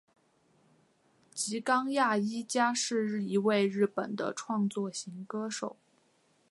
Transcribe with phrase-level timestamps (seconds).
[1.31, 5.75] 吉冈亚衣加是一位日本的创作型歌手。